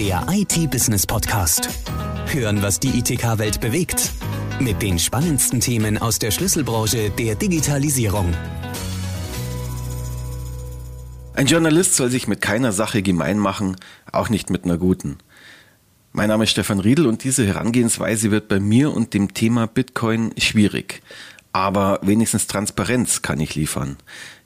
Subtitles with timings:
[0.00, 1.68] Der IT-Business-Podcast.
[2.32, 4.12] Hören, was die ITK-Welt bewegt.
[4.58, 8.32] Mit den spannendsten Themen aus der Schlüsselbranche der Digitalisierung.
[11.34, 13.76] Ein Journalist soll sich mit keiner Sache gemein machen,
[14.10, 15.18] auch nicht mit einer guten.
[16.12, 20.32] Mein Name ist Stefan Riedel und diese Herangehensweise wird bei mir und dem Thema Bitcoin
[20.38, 21.02] schwierig.
[21.52, 23.96] Aber wenigstens Transparenz kann ich liefern.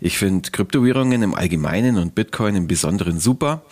[0.01, 3.63] Ich finde Kryptowährungen im Allgemeinen und Bitcoin im Besonderen super.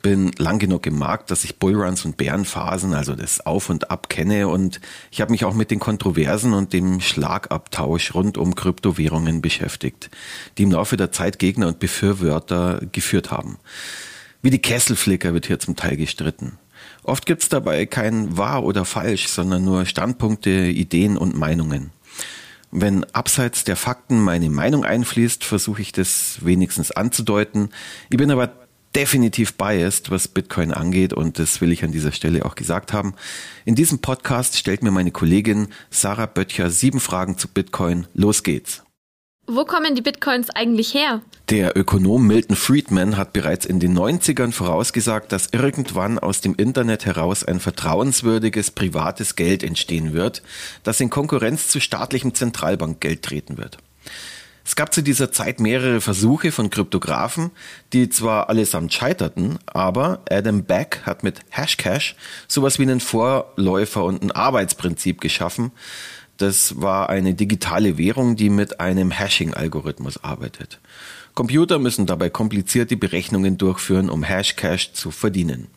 [0.00, 4.08] Bin lang genug im Markt, dass ich Bullruns und Bärenphasen, also das Auf und Ab
[4.08, 4.80] kenne und
[5.10, 10.10] ich habe mich auch mit den Kontroversen und dem Schlagabtausch rund um Kryptowährungen beschäftigt,
[10.56, 13.58] die im Laufe der Zeit Gegner und Befürworter geführt haben.
[14.40, 16.58] Wie die Kesselflicker wird hier zum Teil gestritten.
[17.02, 21.90] Oft gibt's dabei kein wahr oder falsch, sondern nur Standpunkte, Ideen und Meinungen.
[22.70, 27.70] Wenn abseits der Fakten meine Meinung einfließt, versuche ich das wenigstens anzudeuten.
[28.10, 28.52] Ich bin aber
[28.98, 33.14] definitiv biased, was Bitcoin angeht und das will ich an dieser Stelle auch gesagt haben.
[33.64, 38.08] In diesem Podcast stellt mir meine Kollegin Sarah Böttcher sieben Fragen zu Bitcoin.
[38.14, 38.82] Los geht's.
[39.46, 41.22] Wo kommen die Bitcoins eigentlich her?
[41.48, 47.06] Der Ökonom Milton Friedman hat bereits in den 90ern vorausgesagt, dass irgendwann aus dem Internet
[47.06, 50.42] heraus ein vertrauenswürdiges privates Geld entstehen wird,
[50.82, 53.78] das in Konkurrenz zu staatlichem Zentralbankgeld treten wird.
[54.68, 57.52] Es gab zu dieser Zeit mehrere Versuche von Kryptografen,
[57.94, 62.14] die zwar allesamt scheiterten, aber Adam Back hat mit Hashcash
[62.48, 65.72] sowas wie einen Vorläufer und ein Arbeitsprinzip geschaffen,
[66.36, 70.80] das war eine digitale Währung, die mit einem Hashing-Algorithmus arbeitet.
[71.32, 75.68] Computer müssen dabei komplizierte Berechnungen durchführen, um Hashcash zu verdienen.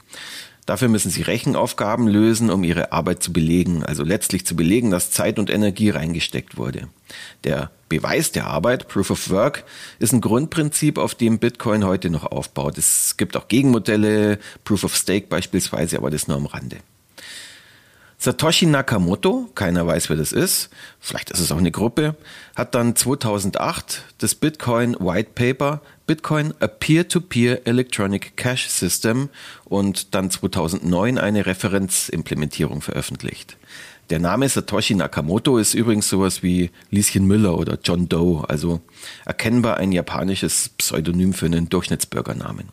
[0.66, 5.12] Dafür müssen sie Rechenaufgaben lösen, um ihre Arbeit zu belegen, also letztlich zu belegen, dass
[5.12, 6.88] Zeit und Energie reingesteckt wurde.
[7.44, 9.66] Der Beweis der Arbeit, Proof of Work,
[10.00, 12.78] ist ein Grundprinzip, auf dem Bitcoin heute noch aufbaut.
[12.78, 16.78] Es gibt auch Gegenmodelle, Proof of Stake beispielsweise, aber das nur am Rande.
[18.24, 20.70] Satoshi Nakamoto, keiner weiß, wer das ist,
[21.00, 22.16] vielleicht ist es auch eine Gruppe,
[22.56, 29.30] hat dann 2008 das Bitcoin White Paper Bitcoin a Peer-to-Peer -Peer Electronic Cash System
[29.66, 33.58] und dann 2009 eine Referenzimplementierung veröffentlicht.
[34.12, 38.82] Der Name Satoshi Nakamoto ist übrigens sowas wie Lieschen Müller oder John Doe, also
[39.26, 42.70] erkennbar ein japanisches Pseudonym für einen Durchschnittsbürgernamen.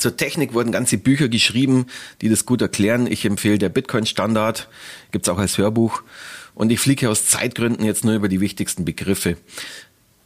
[0.00, 1.84] Zur Technik wurden ganze Bücher geschrieben,
[2.22, 3.06] die das gut erklären.
[3.06, 4.66] Ich empfehle der Bitcoin-Standard,
[5.12, 6.02] gibt's auch als Hörbuch.
[6.54, 9.36] Und ich fliege aus Zeitgründen jetzt nur über die wichtigsten Begriffe.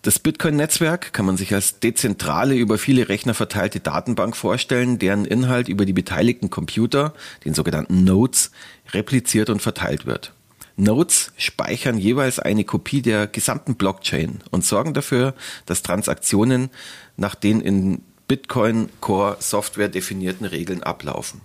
[0.03, 5.69] Das Bitcoin-Netzwerk kann man sich als dezentrale, über viele Rechner verteilte Datenbank vorstellen, deren Inhalt
[5.69, 7.13] über die beteiligten Computer,
[7.45, 8.53] den sogenannten Nodes,
[8.93, 10.35] repliziert und verteilt wird.
[10.77, 15.35] Nodes speichern jeweils eine Kopie der gesamten Blockchain und sorgen dafür,
[15.67, 16.71] dass Transaktionen
[17.17, 21.41] nach den in Bitcoin Core Software definierten Regeln ablaufen.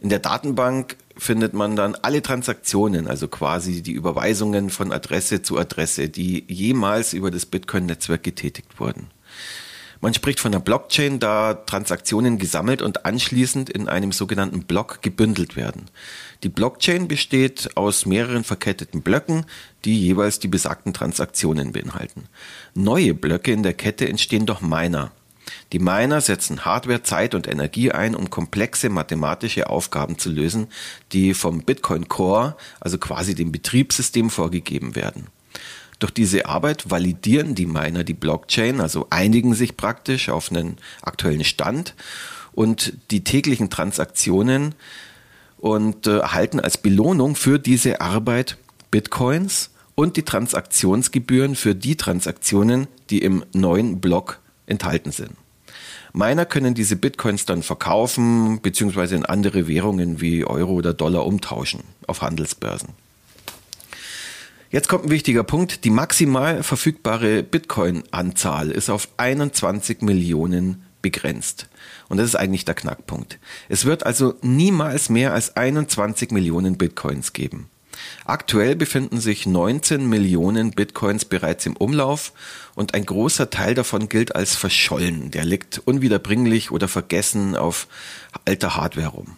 [0.00, 5.58] In der Datenbank findet man dann alle Transaktionen, also quasi die Überweisungen von Adresse zu
[5.58, 9.10] Adresse, die jemals über das Bitcoin-Netzwerk getätigt wurden.
[10.00, 15.54] Man spricht von einer Blockchain, da Transaktionen gesammelt und anschließend in einem sogenannten Block gebündelt
[15.54, 15.88] werden.
[16.42, 19.46] Die Blockchain besteht aus mehreren verketteten Blöcken,
[19.84, 22.24] die jeweils die besagten Transaktionen beinhalten.
[22.74, 25.12] Neue Blöcke in der Kette entstehen durch Miner.
[25.72, 30.68] Die Miner setzen Hardware, Zeit und Energie ein, um komplexe mathematische Aufgaben zu lösen,
[31.12, 35.28] die vom Bitcoin Core, also quasi dem Betriebssystem, vorgegeben werden.
[35.98, 41.44] Durch diese Arbeit validieren die Miner die Blockchain, also einigen sich praktisch auf einen aktuellen
[41.44, 41.94] Stand
[42.52, 44.74] und die täglichen Transaktionen
[45.56, 48.58] und äh, erhalten als Belohnung für diese Arbeit
[48.90, 55.41] Bitcoins und die Transaktionsgebühren für die Transaktionen, die im neuen Block enthalten sind.
[56.12, 59.16] Miner können diese Bitcoins dann verkaufen bzw.
[59.16, 62.90] in andere Währungen wie Euro oder Dollar umtauschen auf Handelsbörsen.
[64.70, 65.84] Jetzt kommt ein wichtiger Punkt.
[65.84, 71.68] Die maximal verfügbare Bitcoin-Anzahl ist auf 21 Millionen begrenzt.
[72.08, 73.38] Und das ist eigentlich der Knackpunkt.
[73.68, 77.68] Es wird also niemals mehr als 21 Millionen Bitcoins geben.
[78.24, 82.32] Aktuell befinden sich 19 Millionen Bitcoins bereits im Umlauf
[82.74, 85.30] und ein großer Teil davon gilt als verschollen.
[85.30, 87.88] Der liegt unwiederbringlich oder vergessen auf
[88.44, 89.36] alter Hardware rum.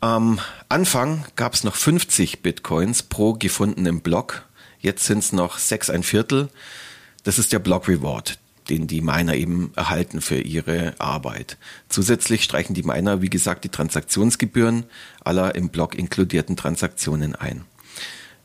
[0.00, 4.44] Am Anfang gab es noch 50 Bitcoins pro gefundenen Block.
[4.80, 6.48] Jetzt sind es noch sechs ein Viertel.
[7.22, 11.56] Das ist der Block Reward den die Miner eben erhalten für ihre Arbeit.
[11.88, 14.84] Zusätzlich streichen die Miner, wie gesagt, die Transaktionsgebühren
[15.24, 17.64] aller im Block inkludierten Transaktionen ein.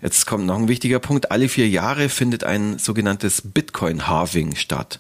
[0.02, 1.32] Jetzt kommt noch ein wichtiger Punkt.
[1.32, 5.00] Alle vier Jahre findet ein sogenanntes Bitcoin-Halving statt.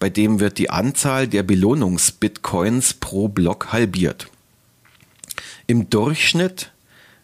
[0.00, 4.26] Bei dem wird die Anzahl der Belohnungs-Bitcoins pro Block halbiert.
[5.68, 6.72] Im Durchschnitt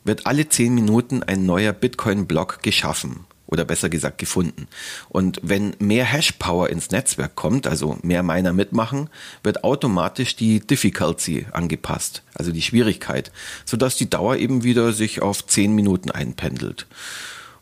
[0.05, 4.69] wird alle zehn Minuten ein neuer Bitcoin-Block geschaffen oder besser gesagt gefunden.
[5.09, 9.11] Und wenn mehr Hashpower ins Netzwerk kommt, also mehr Miner mitmachen,
[9.43, 13.33] wird automatisch die Difficulty angepasst, also die Schwierigkeit,
[13.65, 16.87] sodass die Dauer eben wieder sich auf zehn Minuten einpendelt.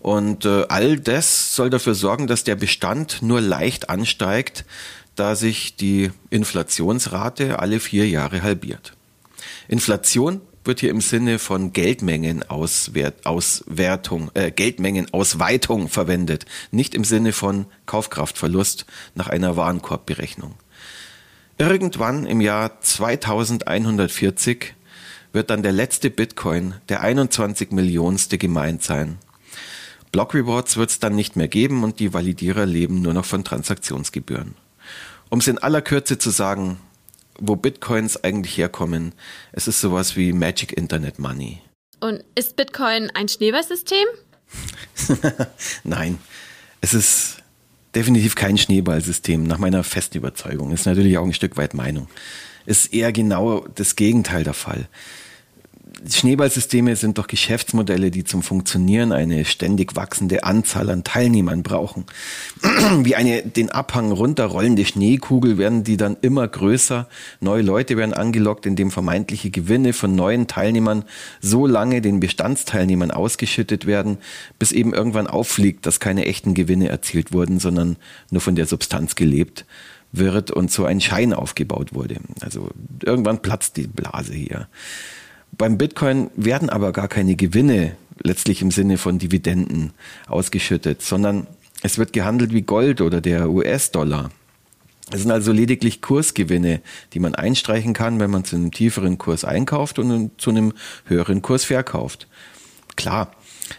[0.00, 4.64] Und äh, all das soll dafür sorgen, dass der Bestand nur leicht ansteigt,
[5.14, 8.92] da sich die Inflationsrate alle vier Jahre halbiert.
[9.68, 18.84] Inflation wird hier im Sinne von Geldmengenauswertung, äh, Geldmengenausweitung verwendet, nicht im Sinne von Kaufkraftverlust
[19.14, 20.56] nach einer Warenkorbberechnung.
[21.58, 24.74] Irgendwann im Jahr 2140
[25.32, 29.18] wird dann der letzte Bitcoin, der 21 Millionste gemeint sein.
[30.12, 33.44] Block Rewards wird es dann nicht mehr geben und die Validierer leben nur noch von
[33.44, 34.54] Transaktionsgebühren.
[35.28, 36.78] Um es in aller Kürze zu sagen,
[37.38, 39.12] wo Bitcoins eigentlich herkommen.
[39.52, 41.60] Es ist sowas wie Magic Internet Money.
[42.00, 44.06] Und ist Bitcoin ein Schneeballsystem?
[45.84, 46.18] Nein,
[46.80, 47.36] es ist
[47.94, 50.72] definitiv kein Schneeballsystem, nach meiner festen Überzeugung.
[50.72, 52.08] Ist natürlich auch ein Stück weit Meinung.
[52.66, 54.88] Ist eher genau das Gegenteil der Fall.
[56.08, 62.04] Schneeballsysteme sind doch Geschäftsmodelle, die zum Funktionieren eine ständig wachsende Anzahl an Teilnehmern brauchen.
[63.02, 67.08] Wie eine den Abhang runterrollende Schneekugel werden die dann immer größer.
[67.40, 71.04] Neue Leute werden angelockt, indem vermeintliche Gewinne von neuen Teilnehmern
[71.40, 74.18] so lange den Bestandsteilnehmern ausgeschüttet werden,
[74.58, 77.96] bis eben irgendwann auffliegt, dass keine echten Gewinne erzielt wurden, sondern
[78.30, 79.64] nur von der Substanz gelebt
[80.12, 82.16] wird und so ein Schein aufgebaut wurde.
[82.40, 82.70] Also
[83.02, 84.68] irgendwann platzt die Blase hier.
[85.58, 89.92] Beim Bitcoin werden aber gar keine Gewinne letztlich im Sinne von Dividenden
[90.26, 91.46] ausgeschüttet, sondern
[91.82, 94.30] es wird gehandelt wie Gold oder der US-Dollar.
[95.12, 96.80] Es sind also lediglich Kursgewinne,
[97.12, 100.72] die man einstreichen kann, wenn man zu einem tieferen Kurs einkauft und zu einem
[101.04, 102.26] höheren Kurs verkauft.
[102.96, 103.32] Klar,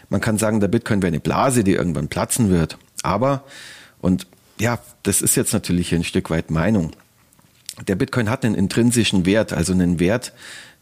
[0.08, 2.78] man kann sagen, der Bitcoin wäre eine Blase, die irgendwann platzen wird.
[3.02, 3.44] Aber,
[4.00, 4.26] und
[4.58, 6.92] ja, das ist jetzt natürlich ein Stück weit Meinung.
[7.86, 10.32] Der Bitcoin hat einen intrinsischen Wert, also einen Wert,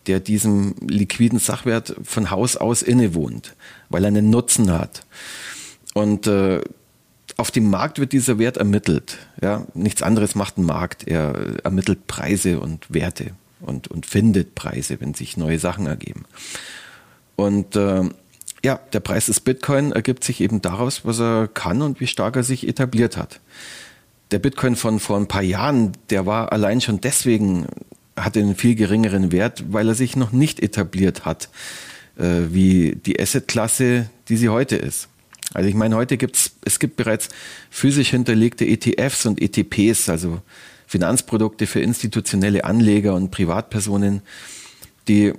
[0.07, 3.55] der diesem liquiden Sachwert von Haus aus innewohnt,
[3.89, 5.05] weil er einen Nutzen hat.
[5.95, 6.61] Und äh,
[7.37, 9.19] auf dem Markt wird dieser Wert ermittelt.
[9.43, 11.07] Ja, nichts anderes macht ein Markt.
[11.07, 16.25] Er ermittelt Preise und Werte und, und findet Preise, wenn sich neue Sachen ergeben.
[17.35, 18.05] Und äh,
[18.65, 22.37] ja, der Preis des Bitcoin ergibt sich eben daraus, was er kann und wie stark
[22.37, 23.41] er sich etabliert hat.
[24.31, 27.67] Der Bitcoin von vor ein paar Jahren, der war allein schon deswegen
[28.17, 31.49] hat einen viel geringeren Wert, weil er sich noch nicht etabliert hat,
[32.19, 35.09] äh, wie die Asset-Klasse, die sie heute ist.
[35.55, 37.29] Also ich meine, heute gibt's, es gibt bereits
[37.71, 40.41] physisch hinterlegte ETFs und ETPs, also
[40.87, 44.23] Finanzprodukte für institutionelle Anleger und Privatpersonen,
[45.09, 45.33] die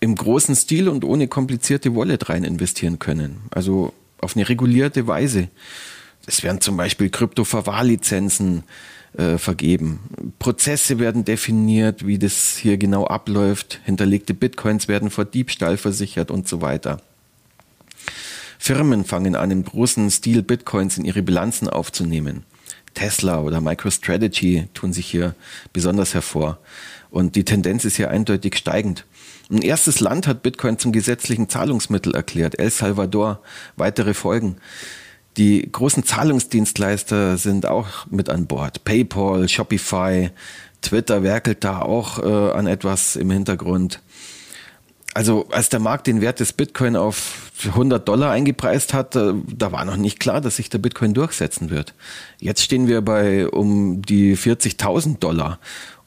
[0.00, 3.40] im großen Stil und ohne komplizierte Wallet rein investieren können.
[3.50, 5.48] Also auf eine regulierte Weise.
[6.26, 8.64] Es werden zum Beispiel Krypto-Verwahrlizenzen
[9.16, 10.34] äh, vergeben.
[10.38, 13.80] Prozesse werden definiert, wie das hier genau abläuft.
[13.84, 17.00] Hinterlegte Bitcoins werden vor Diebstahl versichert und so weiter.
[18.58, 22.44] Firmen fangen an, im großen Stil Bitcoins in ihre Bilanzen aufzunehmen.
[22.94, 25.34] Tesla oder MicroStrategy tun sich hier
[25.72, 26.58] besonders hervor.
[27.10, 29.04] Und die Tendenz ist hier eindeutig steigend.
[29.50, 33.40] Ein erstes Land hat Bitcoin zum gesetzlichen Zahlungsmittel erklärt, El Salvador.
[33.76, 34.56] Weitere Folgen.
[35.36, 38.84] Die großen Zahlungsdienstleister sind auch mit an Bord.
[38.84, 40.30] PayPal, Shopify,
[40.80, 44.00] Twitter werkelt da auch äh, an etwas im Hintergrund.
[45.12, 49.72] Also als der Markt den Wert des Bitcoin auf 100 Dollar eingepreist hat, da, da
[49.72, 51.94] war noch nicht klar, dass sich der Bitcoin durchsetzen wird.
[52.38, 55.58] Jetzt stehen wir bei um die 40.000 Dollar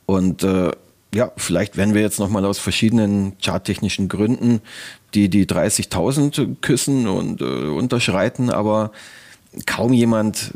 [0.05, 0.71] und äh,
[1.13, 4.62] ja, vielleicht werden wir jetzt nochmal aus verschiedenen charttechnischen Gründen
[5.13, 8.92] die die 30.000 küssen und äh, unterschreiten, aber
[9.66, 10.54] kaum jemand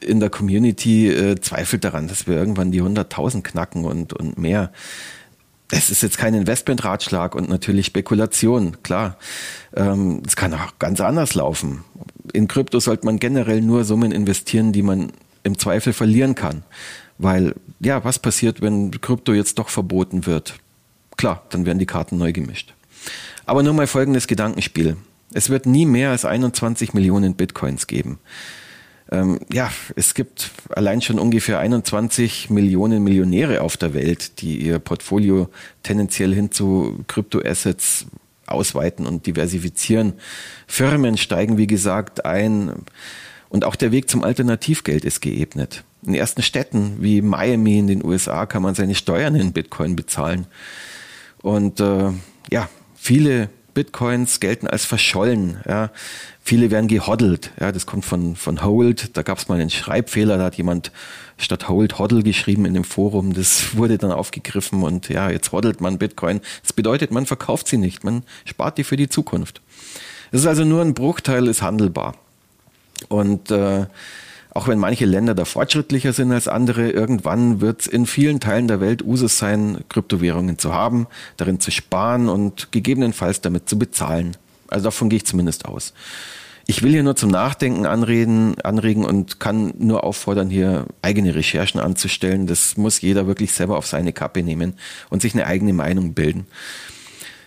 [0.00, 4.72] in der Community äh, zweifelt daran, dass wir irgendwann die 100.000 knacken und, und mehr.
[5.72, 9.16] Es ist jetzt kein Investmentratschlag und natürlich Spekulation, klar.
[9.74, 11.84] Ähm, es kann auch ganz anders laufen.
[12.32, 16.62] In Krypto sollte man generell nur Summen investieren, die man im Zweifel verlieren kann.
[17.22, 20.54] Weil, ja, was passiert, wenn Krypto jetzt doch verboten wird?
[21.18, 22.72] Klar, dann werden die Karten neu gemischt.
[23.44, 24.96] Aber nur mal folgendes Gedankenspiel.
[25.34, 28.20] Es wird nie mehr als 21 Millionen Bitcoins geben.
[29.12, 34.78] Ähm, ja, es gibt allein schon ungefähr 21 Millionen Millionäre auf der Welt, die ihr
[34.78, 35.50] Portfolio
[35.82, 38.06] tendenziell hin zu Kryptoassets
[38.46, 40.14] ausweiten und diversifizieren.
[40.66, 42.72] Firmen steigen, wie gesagt, ein.
[43.50, 45.84] Und auch der Weg zum Alternativgeld ist geebnet.
[46.06, 50.46] In ersten Städten wie Miami in den USA kann man seine Steuern in Bitcoin bezahlen.
[51.42, 52.10] Und äh,
[52.50, 55.60] ja, viele Bitcoins gelten als verschollen.
[55.68, 55.90] Ja.
[56.42, 57.50] Viele werden gehoddelt.
[57.60, 59.16] Ja, das kommt von, von Hold.
[59.16, 60.90] Da gab es mal einen Schreibfehler, da hat jemand
[61.38, 63.34] statt Hold Hoddle geschrieben in dem Forum.
[63.34, 66.40] Das wurde dann aufgegriffen und ja, jetzt hoddelt man Bitcoin.
[66.62, 69.60] Das bedeutet, man verkauft sie nicht, man spart die für die Zukunft.
[70.32, 72.14] Es ist also nur ein Bruchteil, ist handelbar.
[73.08, 73.86] Und äh,
[74.52, 78.68] auch wenn manche Länder da fortschrittlicher sind als andere, irgendwann wird es in vielen Teilen
[78.68, 84.36] der Welt Usus sein, Kryptowährungen zu haben, darin zu sparen und gegebenenfalls damit zu bezahlen.
[84.68, 85.92] Also davon gehe ich zumindest aus.
[86.66, 91.80] Ich will hier nur zum Nachdenken anreden, anregen und kann nur auffordern, hier eigene Recherchen
[91.80, 92.46] anzustellen.
[92.46, 94.74] Das muss jeder wirklich selber auf seine Kappe nehmen
[95.08, 96.46] und sich eine eigene Meinung bilden.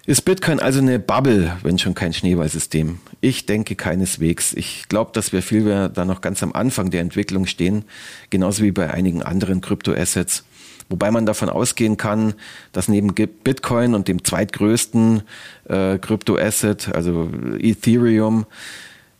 [0.06, 3.00] Ist Bitcoin also eine Bubble, wenn schon kein Schneeballsystem?
[3.22, 4.52] Ich denke keineswegs.
[4.54, 7.86] Ich glaube, dass wir viel mehr da noch ganz am Anfang der Entwicklung stehen,
[8.30, 10.44] genauso wie bei einigen anderen Kryptoassets.
[10.90, 12.34] Wobei man davon ausgehen kann,
[12.74, 15.22] dass neben Bitcoin und dem zweitgrößten
[15.70, 18.46] äh, Kryptoasset, also Ethereum,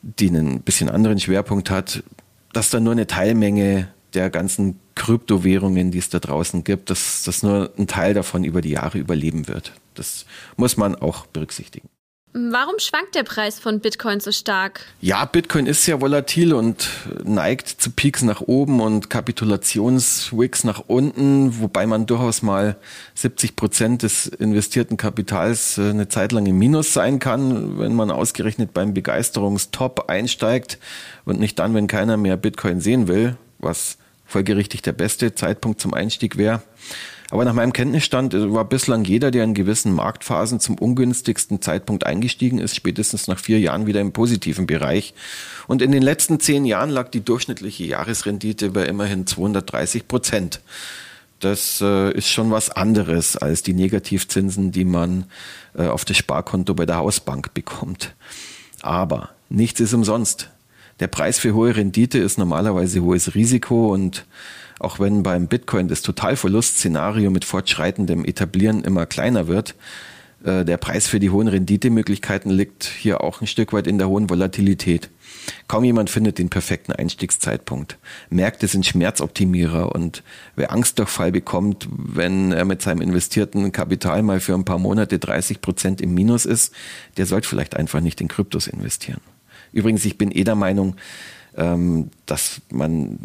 [0.02, 2.04] die einen bisschen anderen Schwerpunkt hat,
[2.52, 7.44] dass da nur eine Teilmenge der ganzen Kryptowährungen, die es da draußen gibt, dass, dass
[7.44, 9.74] nur ein Teil davon über die Jahre überleben wird.
[9.96, 10.26] Das
[10.58, 11.90] muss man auch berücksichtigen.
[12.36, 14.88] Warum schwankt der Preis von Bitcoin so stark?
[15.02, 16.90] Ja, Bitcoin ist sehr volatil und
[17.24, 22.76] neigt zu Peaks nach oben und Kapitulationswicks nach unten, wobei man durchaus mal
[23.14, 28.10] 70 Prozent des investierten Kapitals äh, eine Zeit lang im Minus sein kann, wenn man
[28.10, 30.80] ausgerechnet beim Begeisterungstop einsteigt
[31.26, 34.00] und nicht dann, wenn keiner mehr Bitcoin sehen will, was
[34.34, 36.62] folgerichtig der beste Zeitpunkt zum Einstieg wäre.
[37.30, 42.60] Aber nach meinem Kenntnisstand war bislang jeder, der in gewissen Marktphasen zum ungünstigsten Zeitpunkt eingestiegen
[42.60, 45.14] ist, spätestens nach vier Jahren wieder im positiven Bereich.
[45.68, 50.62] Und in den letzten zehn Jahren lag die durchschnittliche Jahresrendite bei immerhin 230 Prozent.
[51.40, 55.26] Das äh, ist schon was anderes als die Negativzinsen, die man
[55.76, 58.14] äh, auf das Sparkonto bei der Hausbank bekommt.
[58.82, 60.50] Aber nichts ist umsonst.
[61.04, 64.26] Der Preis für hohe Rendite ist normalerweise hohes Risiko und
[64.80, 69.76] auch wenn beim Bitcoin das Totalverlustszenario mit fortschreitendem Etablieren immer kleiner wird,
[70.46, 74.08] äh, der Preis für die hohen Renditemöglichkeiten liegt hier auch ein Stück weit in der
[74.08, 75.10] hohen Volatilität.
[75.68, 77.98] Kaum jemand findet den perfekten Einstiegszeitpunkt.
[78.30, 80.24] Märkte sind Schmerzoptimierer und
[80.56, 85.60] wer Angstdurchfall bekommt, wenn er mit seinem investierten Kapital mal für ein paar Monate 30
[85.60, 86.74] Prozent im Minus ist,
[87.18, 89.20] der sollte vielleicht einfach nicht in Kryptos investieren.
[89.74, 90.96] Übrigens, ich bin eh der Meinung,
[91.58, 93.20] ähm, dass man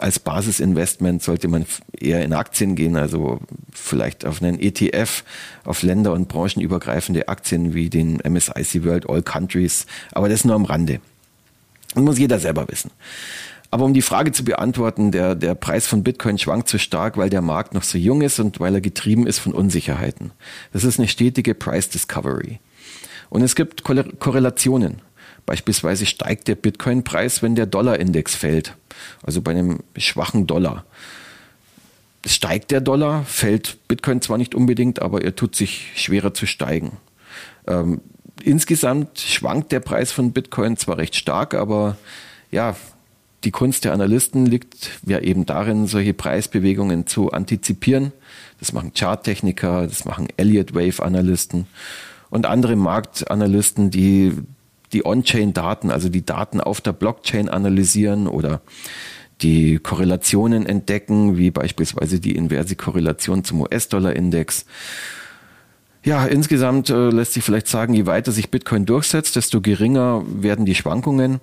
[0.00, 1.66] als Basisinvestment sollte man
[1.98, 3.40] eher in Aktien gehen, also
[3.72, 5.24] vielleicht auf einen ETF,
[5.64, 10.64] auf Länder- und branchenübergreifende Aktien wie den MSIC World All Countries, aber das nur am
[10.64, 11.00] Rande.
[11.94, 12.90] Das muss jeder selber wissen.
[13.70, 17.30] Aber um die Frage zu beantworten, der, der Preis von Bitcoin schwankt so stark, weil
[17.30, 20.32] der Markt noch so jung ist und weil er getrieben ist von Unsicherheiten.
[20.72, 22.58] Das ist eine stetige Price Discovery.
[23.28, 25.02] Und es gibt Korrelationen.
[25.50, 28.76] Beispielsweise steigt der Bitcoin-Preis, wenn der Dollar-Index fällt,
[29.20, 30.84] also bei einem schwachen Dollar.
[32.24, 36.98] Steigt der Dollar, fällt Bitcoin zwar nicht unbedingt, aber er tut sich schwerer zu steigen.
[37.66, 38.00] Ähm,
[38.44, 41.96] insgesamt schwankt der Preis von Bitcoin zwar recht stark, aber
[42.52, 42.76] ja,
[43.42, 48.12] die Kunst der Analysten liegt ja eben darin, solche Preisbewegungen zu antizipieren.
[48.60, 51.66] Das machen Charttechniker, das machen Elliott Wave Analysten
[52.28, 54.32] und andere Marktanalysten, die
[54.92, 58.60] die On-Chain-Daten, also die Daten auf der Blockchain analysieren oder
[59.42, 64.66] die Korrelationen entdecken, wie beispielsweise die inverse Korrelation zum US-Dollar-Index.
[66.02, 70.64] Ja, insgesamt äh, lässt sich vielleicht sagen, je weiter sich Bitcoin durchsetzt, desto geringer werden
[70.64, 71.40] die Schwankungen,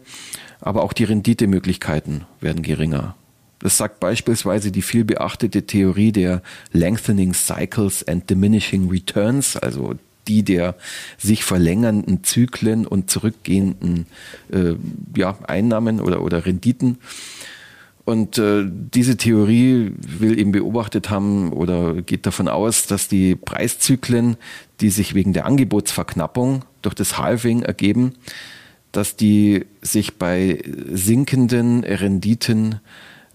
[0.59, 3.15] aber auch die Renditemöglichkeiten werden geringer.
[3.59, 9.95] Das sagt beispielsweise die viel beachtete Theorie der Lengthening Cycles and Diminishing Returns, also
[10.27, 10.75] die der
[11.17, 14.05] sich verlängernden Zyklen und zurückgehenden
[14.51, 14.73] äh,
[15.15, 16.97] ja, Einnahmen oder, oder Renditen.
[18.05, 24.37] Und äh, diese Theorie will eben beobachtet haben oder geht davon aus, dass die Preiszyklen,
[24.79, 28.13] die sich wegen der Angebotsverknappung durch das Halving ergeben,
[28.93, 32.79] dass die sich bei sinkenden Renditen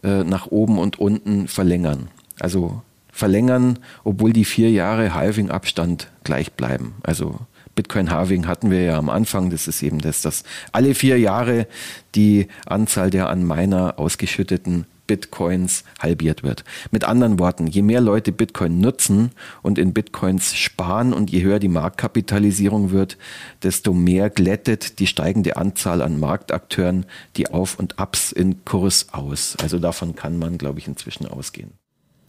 [0.02, 2.08] äh, nach oben und unten verlängern.
[2.40, 2.80] Also
[3.12, 6.94] verlängern, obwohl die vier Jahre Halving-Abstand gleich bleiben.
[7.04, 7.38] Also
[7.74, 9.50] Bitcoin-Halving hatten wir ja am Anfang.
[9.50, 10.42] Das ist eben das, dass
[10.72, 11.66] alle vier Jahre
[12.14, 16.64] die Anzahl der an Miner ausgeschütteten Bitcoins halbiert wird.
[16.90, 21.58] Mit anderen Worten, je mehr Leute Bitcoin nutzen und in Bitcoins sparen und je höher
[21.58, 23.18] die Marktkapitalisierung wird,
[23.62, 27.04] desto mehr glättet die steigende Anzahl an Marktakteuren
[27.36, 29.56] die Auf- und Ups in Kurs aus.
[29.60, 31.72] Also davon kann man, glaube ich, inzwischen ausgehen.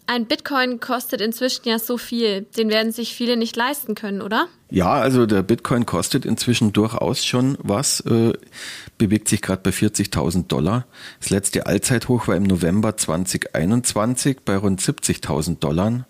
[0.06, 4.48] Ein Bitcoin kostet inzwischen ja so viel, den werden sich viele nicht leisten können, oder?
[4.70, 8.34] Ja, also der Bitcoin kostet inzwischen durchaus schon was, äh,
[8.98, 10.86] bewegt sich gerade bei 40.000 Dollar.
[11.20, 16.06] Das letzte Allzeithoch war im November 2021 bei rund 70.000 Dollar.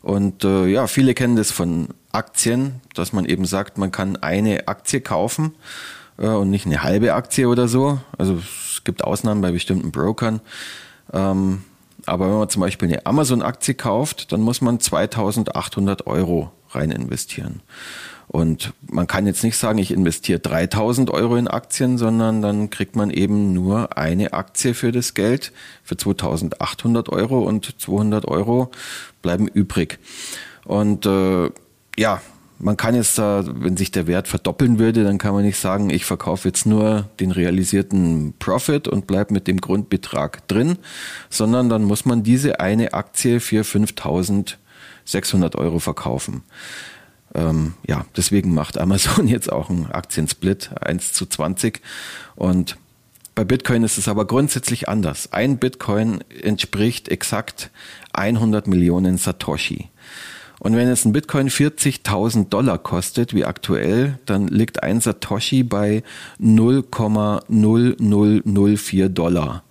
[0.00, 4.68] Und äh, ja, viele kennen das von Aktien, dass man eben sagt, man kann eine
[4.68, 5.54] Aktie kaufen
[6.18, 8.00] äh, und nicht eine halbe Aktie oder so.
[8.16, 10.40] Also es gibt Ausnahmen bei bestimmten Brokern.
[11.12, 11.64] Ähm,
[12.06, 17.62] aber wenn man zum Beispiel eine Amazon-Aktie kauft, dann muss man 2800 Euro rein investieren.
[18.26, 22.96] Und man kann jetzt nicht sagen, ich investiere 3000 Euro in Aktien, sondern dann kriegt
[22.96, 28.70] man eben nur eine Aktie für das Geld für 2800 Euro und 200 Euro
[29.22, 29.98] bleiben übrig.
[30.64, 31.50] Und äh,
[31.96, 32.22] ja,
[32.58, 35.90] man kann jetzt da, wenn sich der Wert verdoppeln würde, dann kann man nicht sagen,
[35.90, 40.78] ich verkaufe jetzt nur den realisierten Profit und bleibe mit dem Grundbetrag drin,
[41.30, 46.42] sondern dann muss man diese eine Aktie für 5600 Euro verkaufen.
[47.34, 51.80] Ähm, ja, deswegen macht Amazon jetzt auch einen Aktiensplit 1 zu 20
[52.36, 52.76] und
[53.34, 55.32] bei Bitcoin ist es aber grundsätzlich anders.
[55.32, 57.70] Ein Bitcoin entspricht exakt
[58.12, 59.88] 100 Millionen Satoshi.
[60.64, 66.02] Und wenn jetzt ein Bitcoin 40.000 Dollar kostet, wie aktuell, dann liegt ein Satoshi bei
[66.40, 69.62] 0,0004 Dollar.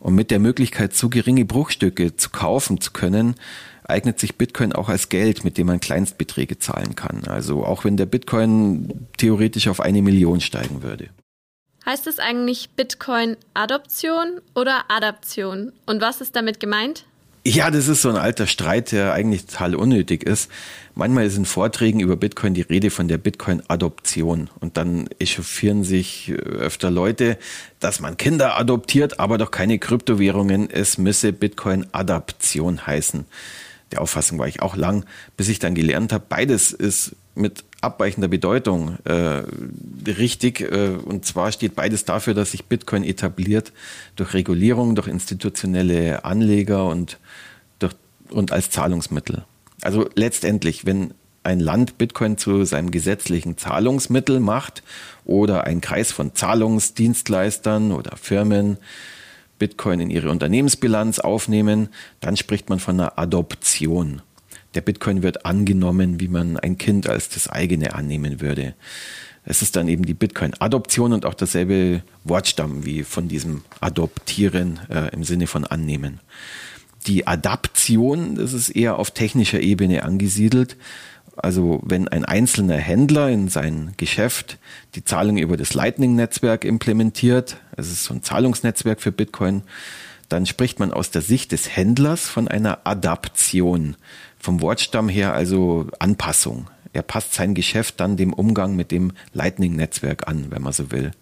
[0.00, 3.36] Und mit der Möglichkeit, so geringe Bruchstücke zu kaufen zu können,
[3.84, 7.22] eignet sich Bitcoin auch als Geld, mit dem man Kleinstbeträge zahlen kann.
[7.28, 11.10] Also auch wenn der Bitcoin theoretisch auf eine Million steigen würde.
[11.84, 15.70] Heißt es eigentlich Bitcoin-Adoption oder Adaption?
[15.86, 17.04] Und was ist damit gemeint?
[17.48, 20.50] Ja, das ist so ein alter Streit, der eigentlich total unnötig ist.
[20.96, 24.50] Manchmal ist in Vorträgen über Bitcoin die Rede von der Bitcoin-Adoption.
[24.58, 27.38] Und dann echauffieren sich öfter Leute,
[27.78, 30.68] dass man Kinder adoptiert, aber doch keine Kryptowährungen.
[30.70, 33.26] Es müsse Bitcoin-Adaption heißen.
[33.92, 35.04] Der Auffassung war ich auch lang,
[35.36, 39.42] bis ich dann gelernt habe, beides ist mit abweichender Bedeutung äh,
[40.10, 40.62] richtig.
[40.62, 43.72] Äh, und zwar steht beides dafür, dass sich Bitcoin etabliert
[44.16, 47.18] durch Regulierung, durch institutionelle Anleger und,
[48.30, 49.44] und als Zahlungsmittel.
[49.82, 54.82] Also letztendlich, wenn ein Land Bitcoin zu seinem gesetzlichen Zahlungsmittel macht
[55.24, 58.78] oder ein Kreis von Zahlungsdienstleistern oder Firmen
[59.58, 61.88] Bitcoin in ihre Unternehmensbilanz aufnehmen,
[62.20, 64.22] dann spricht man von einer Adoption.
[64.74, 68.74] Der Bitcoin wird angenommen, wie man ein Kind als das eigene annehmen würde.
[69.44, 75.14] Es ist dann eben die Bitcoin-Adoption und auch dasselbe Wortstamm wie von diesem Adoptieren äh,
[75.14, 76.20] im Sinne von annehmen.
[77.06, 80.76] Die Adaption, das ist eher auf technischer Ebene angesiedelt.
[81.36, 84.58] Also wenn ein einzelner Händler in sein Geschäft
[84.94, 89.62] die Zahlung über das Lightning-Netzwerk implementiert, es ist so ein Zahlungsnetzwerk für Bitcoin,
[90.28, 93.96] dann spricht man aus der Sicht des Händlers von einer Adaption.
[94.38, 96.68] Vom Wortstamm her also Anpassung.
[96.92, 101.12] Er passt sein Geschäft dann dem Umgang mit dem Lightning-Netzwerk an, wenn man so will.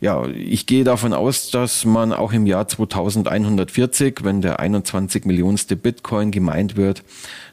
[0.00, 6.30] Ich gehe davon aus, dass man auch im Jahr 2140, wenn der 21 Millionste Bitcoin
[6.30, 7.02] gemeint wird,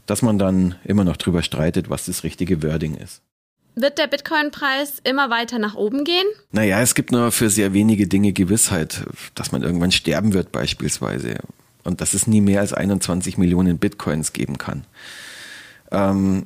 [0.05, 3.21] dass man dann immer noch drüber streitet, was das richtige Wording ist.
[3.77, 6.25] Wird der Bitcoin-Preis immer weiter nach oben gehen?
[6.51, 11.35] Naja, es gibt nur für sehr wenige Dinge Gewissheit, dass man irgendwann sterben wird beispielsweise.
[11.83, 14.85] Und dass es nie mehr als 21 Millionen Bitcoins geben kann.
[15.91, 16.45] Ähm,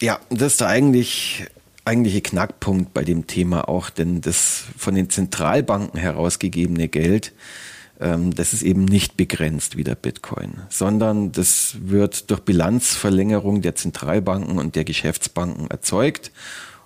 [0.00, 1.46] ja, das ist der eigentlich,
[1.86, 7.32] eigentliche Knackpunkt bei dem Thema auch, denn das von den Zentralbanken herausgegebene Geld
[8.00, 13.74] ähm, das ist eben nicht begrenzt wie der Bitcoin, sondern das wird durch Bilanzverlängerung der
[13.74, 16.30] Zentralbanken und der Geschäftsbanken erzeugt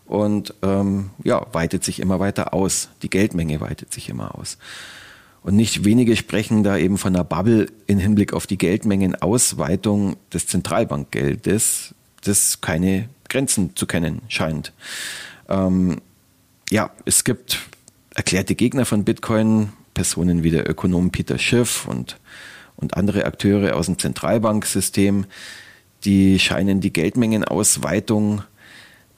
[0.06, 2.88] und ähm, ja, weitet sich immer weiter aus.
[3.02, 4.58] Die Geldmenge weitet sich immer aus.
[5.42, 10.46] Und nicht wenige sprechen da eben von einer Bubble in Hinblick auf die Geldmengenausweitung des
[10.46, 14.72] Zentralbankgeldes, das keine Grenzen zu kennen scheint.
[15.48, 16.00] Ähm,
[16.70, 17.60] ja, es gibt
[18.14, 22.18] erklärte Gegner von Bitcoin, Personen wie der Ökonom Peter Schiff und,
[22.76, 25.26] und andere Akteure aus dem Zentralbanksystem,
[26.04, 28.42] die scheinen die Geldmengenausweitung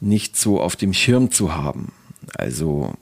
[0.01, 1.93] nicht so auf dem Schirm zu haben.
[2.35, 2.95] Also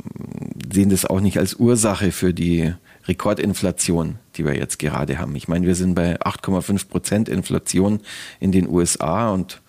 [0.73, 2.75] sehen das auch nicht als Ursache für die
[3.07, 5.35] Rekordinflation, die wir jetzt gerade haben.
[5.35, 8.01] Ich meine, wir sind bei 8,5 Prozent Inflation
[8.39, 9.61] in den USA und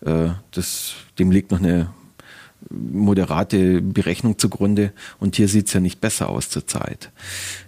[0.00, 1.90] das, dem liegt noch eine
[2.68, 7.10] moderate Berechnung zugrunde und hier sieht es ja nicht besser aus zurzeit.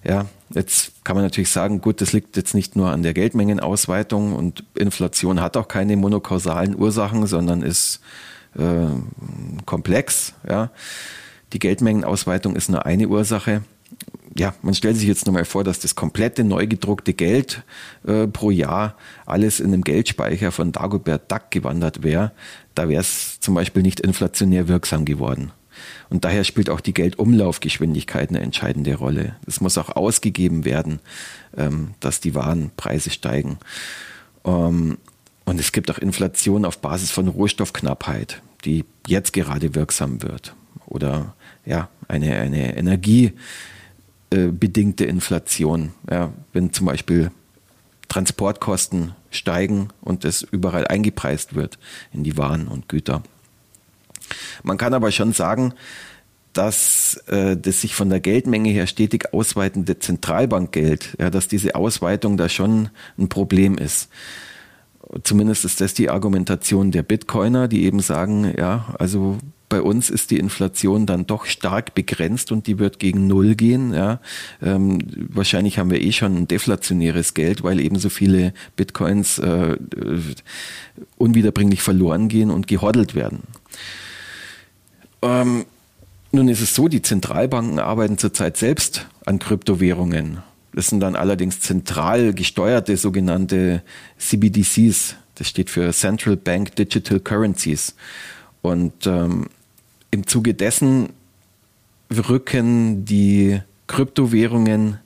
[0.04, 4.34] Ja, jetzt kann man natürlich sagen, gut, das liegt jetzt nicht nur an der Geldmengenausweitung
[4.34, 8.00] und Inflation hat auch keine monokausalen Ursachen, sondern ist
[8.56, 8.86] äh,
[9.64, 10.34] komplex.
[10.48, 10.70] Ja.
[11.52, 13.62] Die Geldmengenausweitung ist nur eine Ursache
[14.36, 17.62] ja, man stellt sich jetzt nochmal vor, dass das komplette neu gedruckte Geld
[18.06, 22.32] äh, pro Jahr alles in einem Geldspeicher von Dagobert Duck gewandert wäre.
[22.74, 25.52] Da wäre es zum Beispiel nicht inflationär wirksam geworden.
[26.08, 29.36] Und daher spielt auch die Geldumlaufgeschwindigkeit eine entscheidende Rolle.
[29.46, 31.00] Es muss auch ausgegeben werden,
[31.56, 33.58] ähm, dass die Warenpreise steigen.
[34.44, 34.98] Ähm,
[35.44, 40.54] und es gibt auch Inflation auf Basis von Rohstoffknappheit, die jetzt gerade wirksam wird.
[40.86, 43.32] Oder ja, eine, eine Energie,
[44.32, 45.92] äh, bedingte Inflation.
[46.10, 47.30] Ja, wenn zum Beispiel
[48.08, 51.78] Transportkosten steigen und es überall eingepreist wird
[52.12, 53.22] in die Waren und Güter.
[54.62, 55.74] Man kann aber schon sagen,
[56.52, 62.36] dass äh, das sich von der Geldmenge her stetig ausweitende Zentralbankgeld, ja, dass diese Ausweitung
[62.36, 64.08] da schon ein Problem ist.
[65.24, 69.38] Zumindest ist das die Argumentation der Bitcoiner, die eben sagen, ja, also
[69.72, 73.94] bei uns ist die Inflation dann doch stark begrenzt und die wird gegen Null gehen.
[73.94, 74.20] Ja.
[74.60, 74.98] Ähm,
[75.30, 79.78] wahrscheinlich haben wir eh schon ein deflationäres Geld, weil eben so viele Bitcoins äh,
[81.16, 83.44] unwiederbringlich verloren gehen und gehoddelt werden.
[85.22, 85.64] Ähm,
[86.32, 90.42] nun ist es so, die Zentralbanken arbeiten zurzeit selbst an Kryptowährungen.
[90.74, 93.82] Das sind dann allerdings zentral gesteuerte sogenannte
[94.18, 95.16] CBDCs.
[95.36, 97.94] Das steht für Central Bank Digital Currencies.
[98.60, 99.46] Und ähm,
[100.12, 101.08] im Zuge dessen
[102.10, 104.98] rücken die Kryptowährungen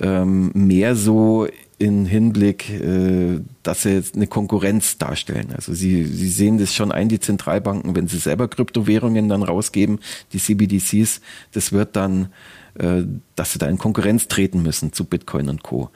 [0.00, 5.52] ähm, mehr so in Hinblick, äh, dass sie jetzt eine Konkurrenz darstellen.
[5.54, 9.98] Also sie, sie sehen das schon ein, die Zentralbanken, wenn sie selber Kryptowährungen dann rausgeben,
[10.32, 11.20] die CBDCs,
[11.52, 12.28] das wird dann,
[12.78, 13.02] äh,
[13.34, 15.90] dass sie da in Konkurrenz treten müssen zu Bitcoin und Co.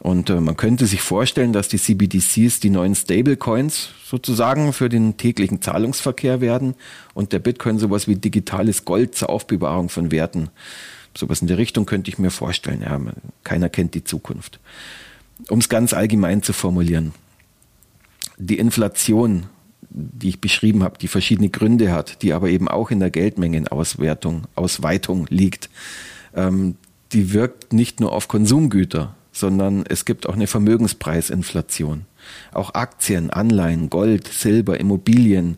[0.00, 5.18] Und äh, man könnte sich vorstellen, dass die CBDCs die neuen Stablecoins sozusagen für den
[5.18, 6.74] täglichen Zahlungsverkehr werden
[7.12, 10.48] und der Bitcoin sowas wie digitales Gold zur Aufbewahrung von Werten.
[11.14, 12.80] Sowas in der Richtung könnte ich mir vorstellen.
[12.80, 12.98] Ja,
[13.44, 14.58] keiner kennt die Zukunft.
[15.50, 17.12] Um es ganz allgemein zu formulieren.
[18.38, 19.46] Die Inflation,
[19.90, 24.44] die ich beschrieben habe, die verschiedene Gründe hat, die aber eben auch in der Geldmengenauswertung,
[24.54, 25.68] Ausweitung liegt,
[26.34, 26.76] ähm,
[27.12, 32.06] die wirkt nicht nur auf Konsumgüter, sondern es gibt auch eine Vermögenspreisinflation.
[32.52, 35.56] Auch Aktien, Anleihen, Gold, Silber, Immobilien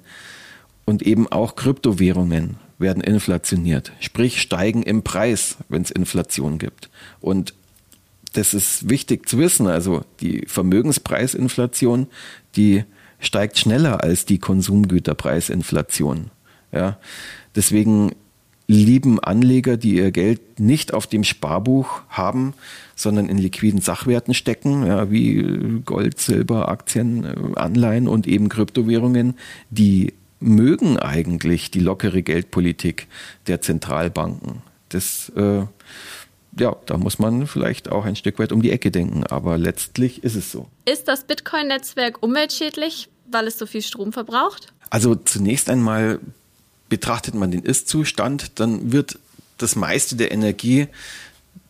[0.85, 6.91] und eben auch Kryptowährungen werden inflationiert, sprich steigen im Preis, wenn es Inflation gibt.
[7.21, 7.55] Und
[8.33, 9.67] das ist wichtig zu wissen.
[9.67, 12.09] Also die Vermögenspreisinflation,
[12.57, 12.85] die
[13.21, 16.31] steigt schneller als die Konsumgüterpreisinflation.
[16.73, 16.99] Ja,
[17.55, 18.13] deswegen
[18.73, 22.55] lieben Anleger, die ihr Geld nicht auf dem Sparbuch haben,
[22.97, 29.35] sondern in liquiden Sachwerten stecken, ja, wie Gold, Silber, Aktien, äh, Anleihen und eben Kryptowährungen,
[29.71, 33.07] die mögen eigentlich die lockere Geldpolitik
[33.47, 34.63] der Zentralbanken.
[34.89, 35.65] Das, äh,
[36.59, 40.25] ja, da muss man vielleicht auch ein Stück weit um die Ecke denken, aber letztlich
[40.25, 40.69] ist es so.
[40.85, 44.73] Ist das Bitcoin-Netzwerk umweltschädlich, weil es so viel Strom verbraucht?
[44.91, 46.21] Also zunächst einmal
[46.93, 49.19] betrachtet man den Ist-Zustand, dann wird
[49.57, 50.89] das meiste der Energie,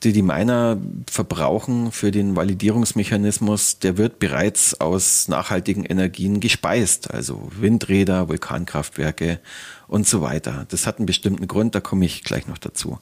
[0.03, 7.49] die die Miner verbrauchen für den Validierungsmechanismus, der wird bereits aus nachhaltigen Energien gespeist, also
[7.57, 9.39] Windräder, Vulkankraftwerke
[9.87, 10.67] und so weiter.
[10.71, 12.99] Das hat einen bestimmten Grund, da komme ich gleich noch dazu.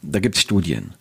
[0.00, 0.94] Da gibt es Studien.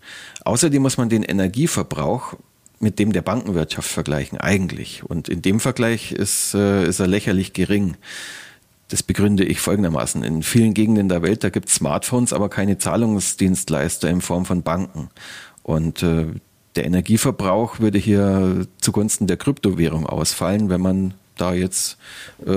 [0.44, 2.34] Außerdem muss man den Energieverbrauch
[2.82, 5.06] mit dem der Bankenwirtschaft vergleichen, eigentlich.
[5.06, 7.96] Und in dem Vergleich ist, äh, ist er lächerlich gering.
[8.90, 10.24] Das begründe ich folgendermaßen.
[10.24, 14.64] In vielen Gegenden der Welt, da gibt es Smartphones, aber keine Zahlungsdienstleister in Form von
[14.64, 15.10] Banken.
[15.64, 16.26] Und äh,
[16.76, 21.98] der Energieverbrauch würde hier zugunsten der Kryptowährung ausfallen, wenn man da jetzt
[22.46, 22.52] äh,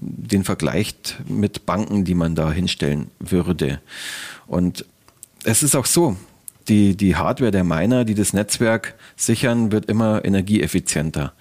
[0.00, 3.80] den vergleicht mit Banken, die man da hinstellen würde.
[4.46, 4.84] Und
[5.44, 6.16] es ist auch so,
[6.68, 11.32] die, die Hardware der Miner, die das Netzwerk sichern, wird immer energieeffizienter.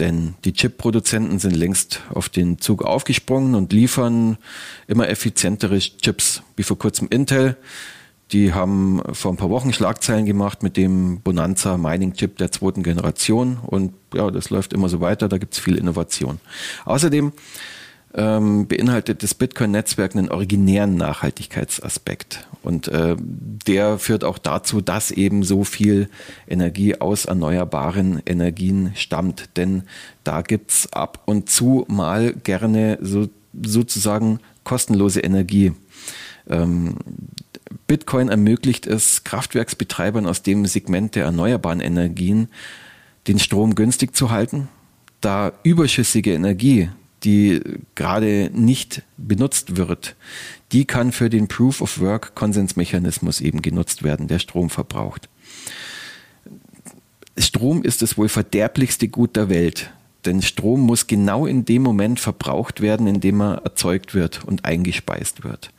[0.00, 4.38] Denn die Chip-Produzenten sind längst auf den Zug aufgesprungen und liefern
[4.88, 7.56] immer effizientere Chips, wie vor kurzem Intel.
[8.32, 12.82] Die haben vor ein paar Wochen Schlagzeilen gemacht mit dem Bonanza Mining Chip der zweiten
[12.82, 16.40] Generation und ja, das läuft immer so weiter, da gibt es viel Innovation.
[16.84, 17.32] Außerdem
[18.14, 22.46] ähm, beinhaltet das Bitcoin-Netzwerk einen originären Nachhaltigkeitsaspekt.
[22.62, 26.08] Und äh, der führt auch dazu, dass eben so viel
[26.48, 29.56] Energie aus erneuerbaren Energien stammt.
[29.56, 29.82] Denn
[30.22, 33.28] da gibt's ab und zu mal gerne so
[33.62, 35.72] sozusagen kostenlose Energie.
[36.48, 36.96] Ähm,
[37.86, 42.48] Bitcoin ermöglicht es Kraftwerksbetreibern aus dem Segment der erneuerbaren Energien,
[43.26, 44.68] den Strom günstig zu halten,
[45.20, 46.90] da überschüssige Energie,
[47.24, 47.60] die
[47.94, 50.16] gerade nicht benutzt wird,
[50.72, 55.28] die kann für den Proof of Work Konsensmechanismus eben genutzt werden, der Strom verbraucht.
[57.36, 59.90] Strom ist das wohl verderblichste Gut der Welt.
[60.24, 64.64] Denn Strom muss genau in dem Moment verbraucht werden, in dem er erzeugt wird und
[64.64, 65.70] eingespeist wird.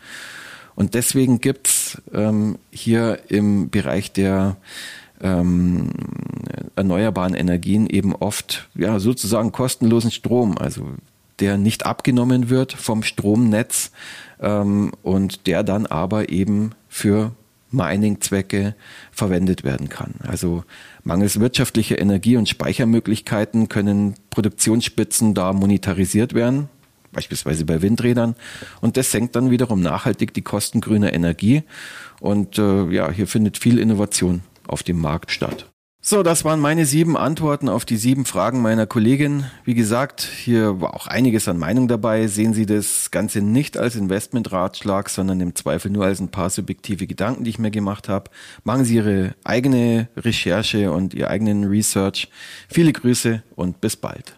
[0.76, 4.58] Und deswegen gibt's ähm, hier im Bereich der
[5.22, 5.90] ähm,
[6.76, 10.90] erneuerbaren Energien eben oft ja sozusagen kostenlosen Strom, also
[11.40, 13.92] der nicht abgenommen wird vom Stromnetz
[14.40, 17.32] ähm, und der dann aber eben für
[17.72, 18.76] Mining-Zwecke
[19.12, 20.16] verwendet werden kann.
[20.26, 20.64] Also
[21.04, 26.70] mangels wirtschaftlicher Energie- und Speichermöglichkeiten können Produktionsspitzen da monetarisiert werden,
[27.12, 28.36] beispielsweise bei Windrädern.
[28.82, 31.64] Und das senkt dann wiederum nachhaltig die Kosten grüner Energie.
[32.20, 35.70] Und äh, ja, hier findet viel Innovation auf dem Markt statt.
[36.08, 39.46] So, das waren meine sieben Antworten auf die sieben Fragen meiner Kollegin.
[39.64, 42.28] Wie gesagt, hier war auch einiges an Meinung dabei.
[42.28, 47.08] Sehen Sie das Ganze nicht als Investmentratschlag, sondern im Zweifel nur als ein paar subjektive
[47.08, 48.30] Gedanken, die ich mir gemacht habe.
[48.64, 52.30] Machen Sie Ihre eigene Recherche und Ihr eigenen Research.
[52.70, 54.38] Viele Grüße und bis bald.